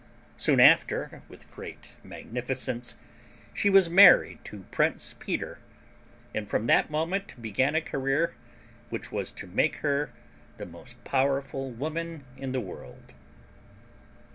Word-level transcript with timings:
Soon 0.35 0.59
after, 0.59 1.21
with 1.27 1.51
great 1.51 1.91
magnificence, 2.03 2.97
she 3.53 3.69
was 3.69 3.87
married 3.87 4.39
to 4.45 4.65
Prince 4.71 5.13
Peter, 5.19 5.59
and 6.33 6.49
from 6.49 6.65
that 6.65 6.89
moment 6.89 7.39
began 7.39 7.75
a 7.75 7.81
career 7.81 8.33
which 8.89 9.11
was 9.11 9.31
to 9.31 9.45
make 9.45 9.75
her 9.85 10.11
the 10.57 10.65
most 10.65 11.03
powerful 11.03 11.69
woman 11.69 12.23
in 12.35 12.51
the 12.51 12.59
world. 12.59 13.13